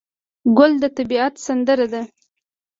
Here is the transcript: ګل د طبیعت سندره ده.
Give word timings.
ګل 0.57 0.71
د 0.81 0.83
طبیعت 0.97 1.33
سندره 1.45 1.87
ده. 1.93 2.01